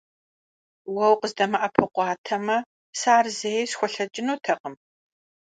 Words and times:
Уэ 0.93 1.05
укъыздэмыӀэпыкъуатэмэ, 1.13 2.57
сэ 2.99 3.09
ар 3.17 3.25
зэи 3.37 3.63
схуэлъэкӀынутэкъым. 3.71 4.75